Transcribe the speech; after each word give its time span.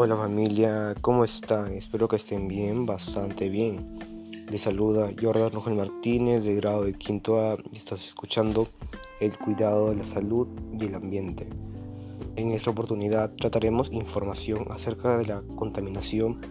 Hola 0.00 0.16
familia, 0.16 0.94
¿cómo 1.00 1.24
están? 1.24 1.72
Espero 1.72 2.06
que 2.06 2.14
estén 2.14 2.46
bien, 2.46 2.86
bastante 2.86 3.48
bien. 3.48 3.98
Les 4.48 4.60
saluda 4.60 5.10
Jordan 5.20 5.50
Rogel 5.50 5.74
Martínez 5.74 6.44
de 6.44 6.54
grado 6.54 6.84
de 6.84 6.94
quinto 6.94 7.40
A 7.40 7.56
y 7.72 7.76
estás 7.78 8.06
escuchando 8.06 8.68
el 9.18 9.36
cuidado 9.36 9.90
de 9.90 9.96
la 9.96 10.04
salud 10.04 10.46
y 10.78 10.84
el 10.84 10.94
ambiente. 10.94 11.48
En 12.36 12.52
esta 12.52 12.70
oportunidad 12.70 13.32
trataremos 13.34 13.90
información 13.90 14.66
acerca 14.70 15.18
de 15.18 15.26
la 15.26 15.42
contaminación 15.56 16.42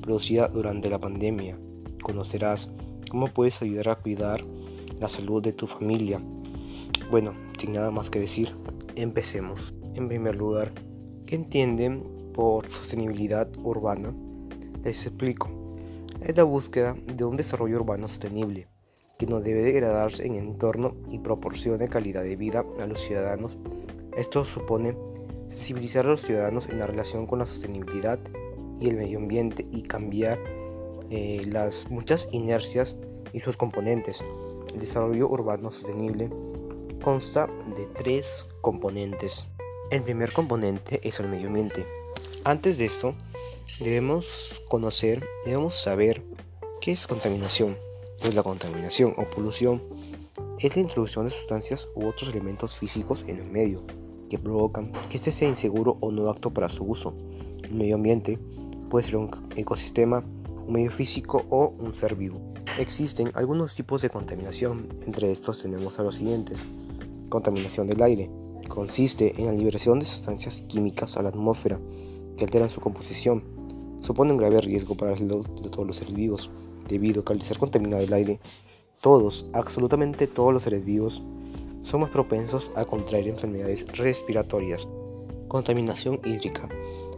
producida 0.00 0.48
durante 0.48 0.90
la 0.90 0.98
pandemia. 0.98 1.56
Conocerás 2.02 2.72
cómo 3.08 3.28
puedes 3.28 3.62
ayudar 3.62 3.90
a 3.90 4.00
cuidar 4.00 4.44
la 4.98 5.08
salud 5.08 5.40
de 5.44 5.52
tu 5.52 5.68
familia. 5.68 6.20
Bueno, 7.08 7.34
sin 7.56 7.72
nada 7.72 7.92
más 7.92 8.10
que 8.10 8.18
decir, 8.18 8.52
empecemos. 8.96 9.72
En 9.94 10.08
primer 10.08 10.34
lugar, 10.34 10.72
¿qué 11.24 11.36
entienden 11.36 12.15
por 12.36 12.70
sostenibilidad 12.70 13.48
urbana? 13.56 14.14
Les 14.84 15.06
explico. 15.06 15.48
Es 16.20 16.36
la 16.36 16.44
búsqueda 16.44 16.94
de 17.06 17.24
un 17.24 17.36
desarrollo 17.36 17.78
urbano 17.78 18.06
sostenible, 18.06 18.68
que 19.18 19.26
no 19.26 19.40
debe 19.40 19.62
degradarse 19.62 20.26
en 20.26 20.36
entorno 20.36 20.94
y 21.10 21.18
proporcione 21.18 21.88
calidad 21.88 22.22
de 22.22 22.36
vida 22.36 22.64
a 22.78 22.86
los 22.86 23.00
ciudadanos. 23.00 23.56
Esto 24.16 24.44
supone 24.44 24.96
sensibilizar 25.48 26.04
a 26.06 26.10
los 26.10 26.22
ciudadanos 26.22 26.68
en 26.68 26.78
la 26.78 26.86
relación 26.86 27.26
con 27.26 27.38
la 27.38 27.46
sostenibilidad 27.46 28.18
y 28.80 28.88
el 28.88 28.96
medio 28.96 29.18
ambiente 29.18 29.66
y 29.72 29.82
cambiar 29.82 30.38
eh, 31.10 31.42
las 31.46 31.90
muchas 31.90 32.28
inercias 32.32 32.96
y 33.32 33.40
sus 33.40 33.56
componentes. 33.56 34.22
El 34.74 34.80
desarrollo 34.80 35.28
urbano 35.28 35.70
sostenible 35.70 36.30
consta 37.02 37.48
de 37.76 37.86
tres 37.94 38.48
componentes. 38.60 39.46
El 39.90 40.02
primer 40.02 40.32
componente 40.32 41.00
es 41.02 41.20
el 41.20 41.28
medio 41.28 41.48
ambiente. 41.48 41.86
Antes 42.46 42.78
de 42.78 42.84
esto, 42.84 43.12
debemos 43.80 44.62
conocer, 44.68 45.26
debemos 45.44 45.74
saber 45.74 46.22
qué 46.80 46.92
es 46.92 47.08
contaminación. 47.08 47.76
Pues 48.22 48.36
la 48.36 48.44
contaminación 48.44 49.14
o 49.16 49.28
polución 49.28 49.82
es 50.60 50.76
la 50.76 50.82
introducción 50.82 51.24
de 51.24 51.32
sustancias 51.32 51.88
u 51.96 52.06
otros 52.06 52.30
elementos 52.30 52.76
físicos 52.76 53.24
en 53.26 53.40
el 53.40 53.50
medio 53.50 53.82
que 54.30 54.38
provocan 54.38 54.92
que 55.10 55.16
éste 55.16 55.32
sea 55.32 55.48
inseguro 55.48 55.98
o 56.00 56.12
no 56.12 56.28
apto 56.28 56.52
para 56.52 56.68
su 56.68 56.84
uso. 56.84 57.14
El 57.64 57.74
medio 57.74 57.96
ambiente 57.96 58.38
puede 58.90 59.06
ser 59.06 59.16
un 59.16 59.28
ecosistema, 59.56 60.22
un 60.48 60.72
medio 60.72 60.92
físico 60.92 61.44
o 61.50 61.74
un 61.76 61.96
ser 61.96 62.14
vivo. 62.14 62.40
Existen 62.78 63.32
algunos 63.34 63.74
tipos 63.74 64.02
de 64.02 64.10
contaminación, 64.10 64.86
entre 65.04 65.32
estos 65.32 65.62
tenemos 65.62 65.98
a 65.98 66.04
los 66.04 66.14
siguientes. 66.14 66.68
Contaminación 67.28 67.88
del 67.88 68.00
aire. 68.02 68.30
Consiste 68.68 69.34
en 69.36 69.46
la 69.46 69.52
liberación 69.52 69.98
de 69.98 70.06
sustancias 70.06 70.60
químicas 70.68 71.16
a 71.16 71.22
la 71.22 71.30
atmósfera 71.30 71.80
que 72.36 72.44
alteran 72.44 72.70
su 72.70 72.80
composición. 72.80 73.42
Supone 74.00 74.32
un 74.32 74.38
grave 74.38 74.60
riesgo 74.60 74.94
para 74.94 75.12
la 75.12 75.16
salud 75.16 75.46
de 75.62 75.70
todos 75.70 75.86
los 75.86 75.96
seres 75.96 76.14
vivos, 76.14 76.50
debido 76.88 77.20
a 77.20 77.24
que 77.24 77.32
al 77.32 77.42
ser 77.42 77.58
contaminado 77.58 78.02
el 78.02 78.12
aire, 78.12 78.40
todos, 79.00 79.46
absolutamente 79.52 80.26
todos 80.26 80.52
los 80.52 80.62
seres 80.62 80.84
vivos, 80.84 81.22
somos 81.82 82.10
propensos 82.10 82.72
a 82.74 82.84
contraer 82.84 83.28
enfermedades 83.28 83.86
respiratorias. 83.96 84.88
Contaminación 85.48 86.20
hídrica. 86.24 86.68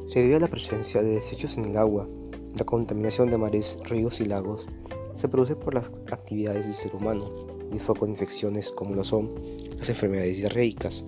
Se 0.07 0.21
debe 0.21 0.37
a 0.37 0.41
la 0.41 0.49
presencia 0.49 1.03
de 1.03 1.15
desechos 1.15 1.57
en 1.57 1.67
el 1.67 1.77
agua. 1.77 2.09
La 2.57 2.65
contaminación 2.65 3.31
de 3.31 3.39
mares, 3.39 3.79
ríos 3.85 4.21
y 4.21 4.25
lagos 4.25 4.67
se 5.15 5.29
produce 5.29 5.57
por 5.57 5.75
las 5.75 5.87
actividades 6.11 6.67
del 6.67 6.75
ser 6.75 6.95
humano 6.95 7.49
fue 7.77 7.95
con 7.95 8.11
infecciones 8.11 8.73
como 8.73 8.95
lo 8.95 9.05
son 9.05 9.31
las 9.77 9.89
enfermedades 9.91 10.39
diarreicas. 10.39 11.05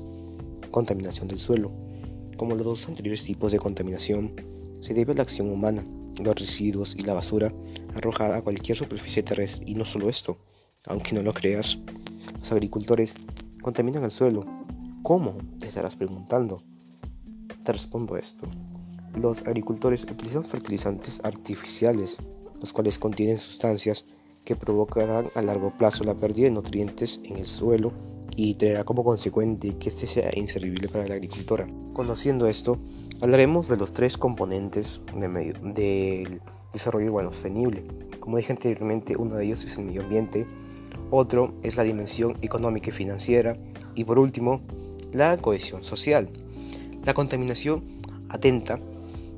Contaminación 0.71 1.29
del 1.29 1.39
suelo. 1.39 1.73
Como 2.41 2.55
los 2.55 2.65
dos 2.65 2.89
anteriores 2.89 3.23
tipos 3.23 3.53
de 3.53 3.59
contaminación, 3.59 4.33
se 4.81 4.95
debe 4.95 5.13
a 5.13 5.17
la 5.17 5.23
acción 5.25 5.51
humana, 5.51 5.85
los 6.25 6.35
residuos 6.35 6.97
y 6.97 7.03
la 7.03 7.13
basura 7.13 7.53
arrojada 7.95 8.39
a 8.39 8.41
cualquier 8.41 8.79
superficie 8.79 9.23
terrestre. 9.23 9.63
Y 9.67 9.75
no 9.75 9.85
solo 9.85 10.09
esto, 10.09 10.39
aunque 10.87 11.15
no 11.15 11.21
lo 11.23 11.35
creas, 11.35 11.77
los 12.39 12.51
agricultores 12.51 13.15
contaminan 13.61 14.05
el 14.05 14.11
suelo. 14.11 14.47
¿Cómo? 15.03 15.37
Te 15.59 15.67
estarás 15.67 15.97
preguntando. 15.97 16.63
Te 17.63 17.73
respondo 17.75 18.17
esto. 18.17 18.47
Los 19.15 19.43
agricultores 19.43 20.05
utilizan 20.05 20.47
fertilizantes 20.47 21.21
artificiales, 21.23 22.17
los 22.59 22.73
cuales 22.73 22.99
contienen 22.99 23.37
sustancias 23.37 24.07
que 24.47 24.57
provocarán 24.57 25.27
a 25.35 25.43
largo 25.43 25.77
plazo 25.77 26.05
la 26.05 26.15
pérdida 26.15 26.47
de 26.47 26.53
nutrientes 26.53 27.21
en 27.23 27.37
el 27.37 27.45
suelo 27.47 27.93
y 28.37 28.55
traerá 28.55 28.85
como 28.85 29.05
consecuente 29.05 29.77
que 29.79 29.89
este 29.89 30.07
sea 30.07 30.31
inservible 30.35 30.89
para 30.89 31.07
la 31.07 31.15
agricultora. 31.15 31.67
Conociendo 31.93 32.47
esto, 32.47 32.79
hablaremos 33.21 33.69
de 33.69 33.77
los 33.77 33.93
tres 33.93 34.17
componentes 34.17 35.01
del 35.15 36.41
desarrollo 36.73 37.11
urbano 37.13 37.33
sostenible. 37.33 37.85
Como 38.21 38.37
dije 38.37 38.53
anteriormente, 38.53 39.17
uno 39.17 39.35
de 39.35 39.47
ellos 39.47 39.65
es 39.65 39.77
el 39.79 39.87
medio 39.87 40.03
ambiente, 40.03 40.47
otro 41.11 41.55
es 41.63 41.77
la 41.77 41.83
dimensión 41.83 42.37
económica 42.43 42.91
y 42.91 42.93
financiera 42.93 43.57
y 43.95 44.05
por 44.05 44.19
último, 44.19 44.61
la 45.13 45.37
cohesión 45.37 45.83
social. 45.83 46.29
La 47.05 47.15
contaminación 47.15 47.83
atenta 48.29 48.79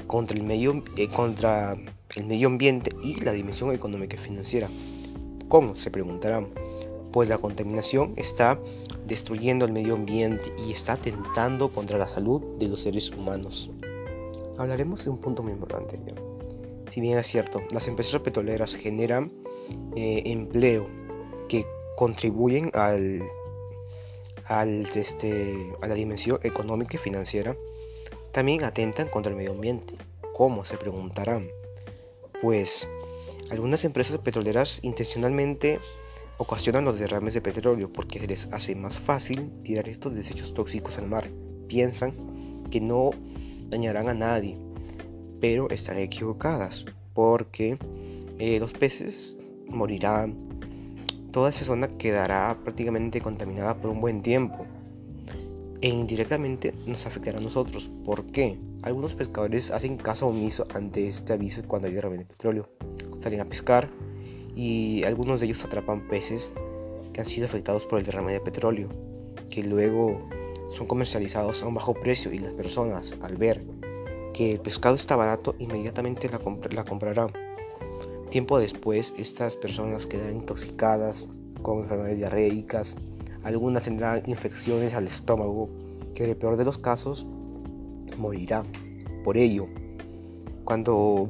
contra 0.06 0.36
el 0.36 0.44
medio, 0.44 0.82
eh, 0.97 1.08
contra 1.08 1.76
el 2.14 2.25
medio 2.25 2.48
ambiente 2.48 2.94
y 3.02 3.19
la 3.20 3.32
dimensión 3.32 3.72
económica 3.72 4.16
y 4.16 4.19
financiera. 4.19 4.69
¿Cómo? 5.48 5.76
Se 5.76 5.91
preguntarán. 5.91 6.48
Pues 7.12 7.28
la 7.28 7.39
contaminación 7.39 8.15
está 8.17 8.59
destruyendo 9.06 9.67
el 9.67 9.73
medio 9.73 9.95
ambiente 9.95 10.53
y 10.67 10.73
está 10.73 10.95
atentando 10.95 11.71
contra 11.71 11.99
la 11.99 12.06
salud 12.06 12.41
de 12.59 12.69
los 12.69 12.81
seres 12.81 13.11
humanos. 13.11 13.71
Hablaremos 14.56 15.05
de 15.05 15.11
un 15.11 15.19
punto 15.19 15.43
muy 15.43 15.53
importante. 15.53 15.99
Si 16.91 17.00
bien 17.00 17.19
es 17.19 17.27
cierto, 17.27 17.61
las 17.71 17.87
empresas 17.89 18.21
petroleras 18.21 18.75
generan 18.75 19.33
eh, 19.97 20.23
empleo 20.27 20.87
que 21.49 21.67
contribuyen 21.97 22.71
este, 24.94 25.73
a 25.81 25.87
la 25.87 25.94
dimensión 25.94 26.39
económica 26.43 26.97
y 26.97 26.99
financiera, 26.99 27.56
también 28.33 28.65
atentan 28.65 29.09
contra 29.09 29.31
el 29.31 29.37
medio 29.37 29.53
ambiente. 29.53 29.94
¿Cómo? 30.34 30.65
Se 30.65 30.77
preguntarán. 30.77 31.49
Pues 32.41 32.89
algunas 33.50 33.84
empresas 33.84 34.19
petroleras 34.19 34.81
intencionalmente 34.83 35.79
ocasionan 36.42 36.84
los 36.84 36.98
derrames 36.98 37.34
de 37.34 37.41
petróleo 37.41 37.92
porque 37.92 38.19
se 38.19 38.26
les 38.26 38.48
hace 38.53 38.75
más 38.75 38.98
fácil 38.98 39.48
tirar 39.62 39.88
estos 39.88 40.12
desechos 40.12 40.53
tóxicos 40.54 40.98
al 40.98 41.06
mar. 41.06 41.25
Piensan 41.69 42.14
que 42.69 42.80
no 42.80 43.10
dañarán 43.69 44.08
a 44.08 44.14
nadie, 44.14 44.56
pero 45.41 45.70
están 45.70 45.98
equivocadas 45.98 46.84
porque 47.14 47.78
eh, 48.41 48.58
los 48.58 48.72
peces 48.72 49.36
morirán, 49.69 50.34
toda 51.31 51.50
esa 51.50 51.64
zona 51.64 51.97
quedará 51.97 52.58
prácticamente 52.64 53.20
contaminada 53.20 53.76
por 53.76 53.91
un 53.91 54.00
buen 54.00 54.20
tiempo 54.20 54.66
e 55.81 55.88
indirectamente 55.88 56.75
nos 56.86 57.06
afectará 57.06 57.38
a 57.38 57.41
nosotros. 57.41 57.88
¿Por 58.04 58.26
qué? 58.26 58.58
Algunos 58.82 59.14
pescadores 59.14 59.70
hacen 59.70 59.97
caso 59.97 60.26
omiso 60.26 60.66
ante 60.75 61.06
este 61.06 61.34
aviso 61.34 61.62
cuando 61.69 61.86
hay 61.86 61.94
derrame 61.94 62.19
de 62.19 62.25
petróleo. 62.25 62.69
Salen 63.20 63.42
a 63.42 63.44
pescar 63.44 63.88
y 64.54 65.04
algunos 65.04 65.40
de 65.40 65.46
ellos 65.46 65.64
atrapan 65.64 66.08
peces 66.08 66.50
que 67.12 67.20
han 67.20 67.26
sido 67.26 67.46
afectados 67.46 67.84
por 67.86 67.98
el 67.98 68.04
derrame 68.04 68.32
de 68.32 68.40
petróleo, 68.40 68.88
que 69.50 69.62
luego 69.62 70.18
son 70.76 70.86
comercializados 70.86 71.62
a 71.62 71.66
un 71.66 71.74
bajo 71.74 71.94
precio 71.94 72.32
y 72.32 72.38
las 72.38 72.52
personas 72.54 73.16
al 73.22 73.36
ver 73.36 73.62
que 74.32 74.52
el 74.52 74.60
pescado 74.60 74.96
está 74.96 75.16
barato 75.16 75.54
inmediatamente 75.58 76.28
la, 76.28 76.40
la 76.70 76.84
comprarán 76.84 77.30
Tiempo 78.32 78.58
después, 78.58 79.12
estas 79.18 79.56
personas 79.56 80.06
quedan 80.06 80.36
intoxicadas 80.36 81.28
con 81.60 81.80
enfermedades 81.80 82.16
diarreicas, 82.16 82.96
algunas 83.44 83.84
tendrán 83.84 84.22
infecciones 84.24 84.94
al 84.94 85.06
estómago, 85.06 85.69
que 86.14 86.24
en 86.24 86.30
el 86.30 86.37
peor 86.37 86.56
de 86.56 86.64
los 86.64 86.78
casos 86.78 87.26
morirán. 88.16 88.64
Por 89.22 89.37
ello, 89.37 89.66
cuando 90.64 91.28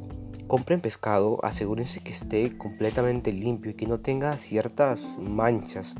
compren 0.48 0.80
pescado, 0.80 1.38
asegúrense 1.44 2.00
que 2.00 2.10
esté 2.10 2.56
completamente 2.56 3.32
limpio 3.32 3.70
y 3.70 3.74
que 3.74 3.86
no 3.86 4.00
tenga 4.00 4.36
ciertas 4.36 5.18
manchas, 5.18 5.94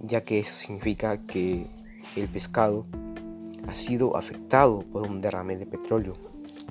ya 0.00 0.24
que 0.24 0.40
eso 0.40 0.54
significa 0.54 1.18
que 1.26 1.66
el 2.16 2.28
pescado 2.28 2.86
ha 3.66 3.74
sido 3.74 4.16
afectado 4.16 4.80
por 4.92 5.08
un 5.08 5.18
derrame 5.18 5.56
de 5.56 5.66
petróleo. 5.66 6.14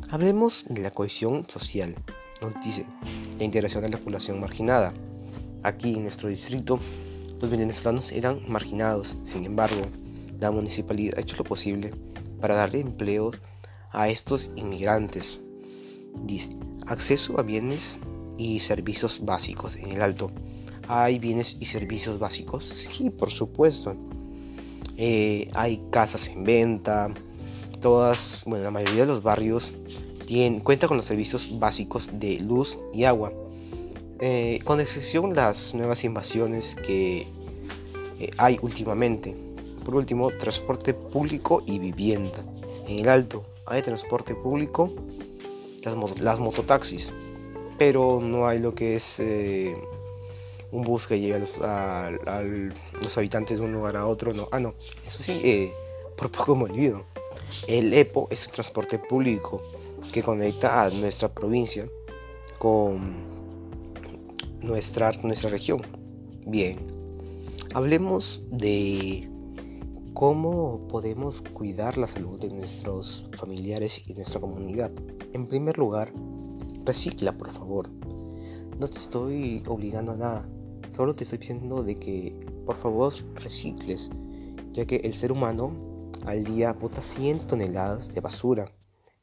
Hablemos 0.10 0.66
de 0.70 0.82
la 0.82 0.92
cohesión 0.92 1.46
social 1.50 1.96
nos 2.44 2.62
dice 2.64 2.86
la 3.38 3.46
integración 3.46 3.84
de 3.84 3.90
la 3.90 3.98
población 3.98 4.40
marginada. 4.40 4.94
Aquí 5.64 5.94
en 5.94 6.04
nuestro 6.04 6.30
distrito 6.30 6.80
los 7.40 7.50
venezolanos 7.50 8.12
eran 8.12 8.42
marginados, 8.48 9.18
sin 9.24 9.46
embargo, 9.46 9.82
la 10.40 10.52
municipalidad 10.52 11.18
ha 11.18 11.22
hecho 11.22 11.38
lo 11.38 11.44
posible 11.44 11.92
para 12.40 12.56
darle 12.56 12.80
empleos 12.82 13.42
a 13.92 14.10
estos 14.10 14.52
inmigrantes. 14.56 15.40
Dice, 16.24 16.56
acceso 16.88 17.40
a 17.40 17.44
bienes 17.44 18.00
y 18.38 18.60
servicios 18.60 19.20
básicos 19.24 19.76
en 19.76 19.92
el 19.92 20.02
Alto. 20.02 20.32
¿Hay 20.88 21.20
bienes 21.20 21.58
y 21.60 21.66
servicios 21.66 22.20
básicos? 22.20 22.68
Sí, 22.68 23.10
por 23.10 23.30
supuesto. 23.32 23.96
Eh, 24.98 25.50
hay 25.54 25.82
casas 25.92 26.28
en 26.28 26.44
venta, 26.44 27.10
todas, 27.82 28.44
bueno, 28.46 28.64
la 28.64 28.72
mayoría 28.72 29.02
de 29.02 29.08
los 29.08 29.24
barrios 29.24 29.74
cuenta 30.64 30.88
con 30.88 30.98
los 30.98 31.06
servicios 31.06 31.60
básicos 31.60 32.10
de 32.14 32.40
luz 32.40 32.80
y 32.94 33.04
agua, 33.04 33.32
eh, 34.20 34.60
con 34.64 34.80
excepción 34.80 35.36
las 35.36 35.74
nuevas 35.76 36.04
invasiones 36.04 36.76
que 36.76 37.28
eh, 38.20 38.32
hay 38.38 38.58
últimamente. 38.62 39.36
Por 39.86 39.96
último, 39.96 40.32
transporte 40.32 40.94
público 40.94 41.62
y 41.66 41.78
vivienda. 41.78 42.44
En 42.88 43.00
el 43.00 43.10
Alto 43.10 43.44
hay 43.66 43.82
transporte 43.82 44.34
público, 44.34 44.92
las, 45.84 46.40
mototaxis, 46.40 47.12
pero 47.78 48.20
no 48.22 48.48
hay 48.48 48.60
lo 48.60 48.74
que 48.74 48.96
es 48.96 49.20
eh, 49.20 49.76
un 50.72 50.84
bus 50.84 51.08
que 51.08 51.20
lleve 51.20 51.46
a 51.62 52.42
los, 53.02 53.18
habitantes 53.18 53.58
de 53.58 53.64
un 53.64 53.74
lugar 53.74 53.98
a 53.98 54.08
otro. 54.08 54.34
No, 54.34 54.48
ah, 54.52 54.60
no, 54.60 54.74
eso 55.04 55.22
sí, 55.22 55.72
por 56.18 56.32
poco 56.32 56.56
me 56.56 56.66
olvido. 56.66 57.04
El 57.68 57.94
EPO 57.94 58.28
es 58.32 58.46
el 58.46 58.52
transporte 58.52 59.00
público 59.00 59.62
que 60.12 60.24
conecta 60.24 60.84
a 60.84 60.90
nuestra 60.90 61.30
provincia 61.30 61.88
con 62.58 63.14
nuestra, 64.62 65.12
nuestra 65.24 65.50
región. 65.50 65.82
Bien, 66.46 66.78
hablemos 67.74 68.44
de 68.52 69.30
cómo 70.14 70.88
podemos 70.88 71.42
cuidar 71.42 71.98
la 71.98 72.08
salud 72.08 72.40
de 72.40 72.50
nuestros 72.50 73.30
familiares 73.38 74.02
y 74.06 74.14
nuestra 74.14 74.42
comunidad. 74.42 74.92
En 75.34 75.46
primer 75.46 75.78
lugar, 75.78 76.14
recicla, 76.86 77.38
por 77.38 77.52
favor. 77.52 77.90
No 78.80 78.88
te 78.88 78.98
estoy 78.98 79.64
obligando 79.68 80.14
a 80.14 80.18
nada, 80.18 80.50
solo 80.90 81.16
te 81.16 81.24
estoy 81.24 81.40
diciendo 81.40 81.84
de 81.84 81.96
que 81.96 82.36
por 82.66 82.76
favor 82.78 83.14
recicles, 83.36 84.10
ya 84.72 84.86
que 84.86 84.98
el 84.98 85.14
ser 85.14 85.32
humano 85.32 85.72
al 86.26 86.44
día 86.44 86.74
bota 86.74 87.02
100 87.02 87.48
toneladas 87.48 88.14
de 88.14 88.22
basura 88.22 88.72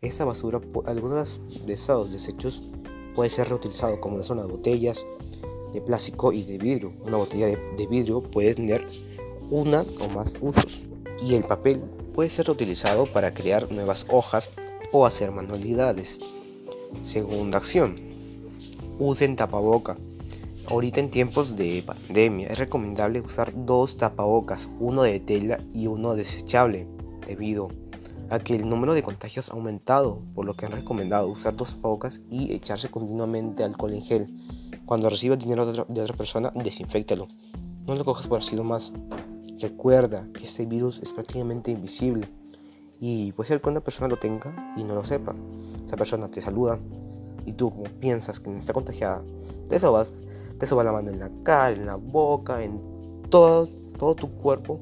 esta 0.03 0.25
basura, 0.25 0.63
algunos 0.87 1.43
de 1.67 1.75
esos 1.75 2.11
desechos 2.11 2.63
puede 3.15 3.29
ser 3.29 3.51
reutilizado 3.51 4.01
como 4.01 4.25
son 4.25 4.39
las 4.39 4.49
botellas 4.49 5.05
de 5.75 5.81
plástico 5.83 6.33
y 6.33 6.43
de 6.43 6.57
vidrio. 6.57 6.95
Una 7.05 7.19
botella 7.19 7.49
de, 7.49 7.87
vidrio 7.87 8.23
puede 8.23 8.55
tener 8.55 8.87
una 9.51 9.85
o 10.01 10.09
más 10.09 10.33
usos 10.41 10.83
y 11.21 11.35
el 11.35 11.45
papel 11.45 11.81
puede 12.15 12.31
ser 12.31 12.47
reutilizado 12.47 13.07
para 13.07 13.35
crear 13.35 13.71
nuevas 13.71 14.07
hojas 14.09 14.53
o 14.93 15.07
hacer 15.07 15.31
manualidades. 15.31 16.19
Segunda 17.03 17.59
acción, 17.59 17.97
usen 18.99 19.37
tapaboca. 19.37 19.97
Ahorita 20.67 21.01
en 21.01 21.11
tiempos 21.11 21.57
de 21.57 21.83
pandemia 21.85 22.49
es 22.49 22.59
recomendable 22.59 23.21
usar 23.21 23.53
dos 23.55 23.97
tapabocas, 23.97 24.69
uno 24.79 25.03
de 25.03 25.19
tela 25.19 25.59
y 25.75 25.87
uno 25.87 26.15
desechable, 26.15 26.87
debido 27.27 27.69
a 28.29 28.39
que 28.39 28.55
el 28.55 28.69
número 28.69 28.95
de 28.95 29.03
contagios 29.03 29.49
ha 29.49 29.55
aumentado, 29.55 30.23
por 30.35 30.45
lo 30.45 30.55
que 30.55 30.67
han 30.67 30.73
recomendado 30.73 31.27
usar 31.27 31.57
dos 31.57 31.75
tapabocas 31.75 32.21
y 32.31 32.53
echarse 32.53 32.89
continuamente 32.89 33.65
alcohol 33.65 33.95
en 33.95 34.03
gel. 34.03 34.29
Cuando 34.87 35.11
recibas 35.11 35.39
dinero 35.39 35.67
de 35.67 36.03
otra, 36.03 36.17
persona, 36.17 36.53
desinfectalo. 36.55 37.29
No 37.87 37.95
lo 37.95 38.05
cojas 38.05 38.27
por 38.27 38.43
sido 38.43 38.63
más. 38.63 38.93
Recuerda 39.61 40.27
que 40.33 40.45
este 40.45 40.65
virus 40.65 41.01
es 41.01 41.13
prácticamente 41.13 41.71
invisible 41.71 42.27
y 42.99 43.33
puede 43.33 43.49
ser 43.49 43.61
que 43.61 43.69
una 43.69 43.81
persona 43.81 44.09
lo 44.09 44.17
tenga 44.17 44.75
y 44.77 44.85
no 44.85 44.95
lo 44.95 45.05
sepa. 45.05 45.35
Esa 45.85 45.97
persona 45.97 46.31
te 46.31 46.41
saluda 46.41 46.79
y 47.45 47.53
tú 47.53 47.71
como 47.71 47.85
piensas 47.85 48.41
que 48.41 48.51
no 48.51 48.59
está 48.59 48.73
contagiada, 48.73 49.23
te 49.69 49.79
sobas, 49.79 50.23
te 50.59 50.67
soba 50.67 50.85
la 50.85 50.93
mano 50.93 51.11
en 51.11 51.21
la 51.21 51.31
cara, 51.43 51.71
en 51.71 51.87
la 51.87 51.97
boca, 51.97 52.63
en 52.63 52.81
todo, 53.29 53.67
todo 53.99 54.15
tu 54.15 54.31
cuerpo 54.31 54.81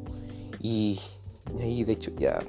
y 0.60 1.00
ahí 1.60 1.84
de 1.84 1.92
hecho 1.92 2.12
ya 2.16 2.40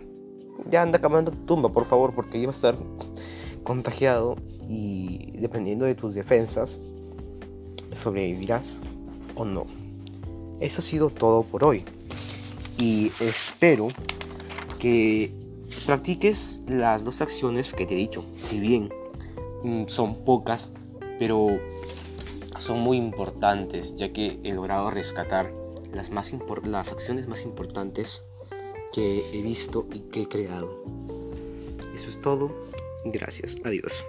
ya 0.69 0.81
anda 0.81 0.99
caminando 0.99 1.31
tu 1.31 1.37
tumba, 1.45 1.69
por 1.69 1.85
favor, 1.85 2.13
porque 2.13 2.37
iba 2.37 2.51
a 2.51 2.55
estar 2.55 2.75
contagiado 3.63 4.35
y 4.67 5.31
dependiendo 5.39 5.85
de 5.85 5.95
tus 5.95 6.15
defensas, 6.15 6.79
sobrevivirás 7.91 8.79
o 9.35 9.45
no. 9.45 9.65
Eso 10.59 10.79
ha 10.79 10.83
sido 10.83 11.09
todo 11.09 11.43
por 11.43 11.63
hoy. 11.63 11.85
Y 12.79 13.11
espero 13.19 13.89
que 14.79 15.31
practiques 15.85 16.61
las 16.67 17.03
dos 17.03 17.21
acciones 17.21 17.73
que 17.73 17.85
te 17.85 17.93
he 17.93 17.97
dicho. 17.97 18.25
Si 18.37 18.59
bien 18.59 18.89
mm, 19.63 19.87
son 19.87 20.23
pocas, 20.23 20.71
pero 21.19 21.59
son 22.57 22.79
muy 22.79 22.97
importantes, 22.97 23.95
ya 23.95 24.11
que 24.11 24.39
he 24.43 24.53
logrado 24.53 24.89
rescatar 24.91 25.53
las, 25.93 26.09
más 26.09 26.33
las 26.63 26.91
acciones 26.91 27.27
más 27.27 27.43
importantes 27.43 28.23
que 28.93 29.29
he 29.37 29.41
visto 29.41 29.85
y 29.93 29.99
que 30.11 30.23
he 30.23 30.27
creado. 30.27 30.83
Eso 31.93 32.09
es 32.09 32.21
todo. 32.21 32.51
Gracias. 33.05 33.57
Adiós. 33.63 34.05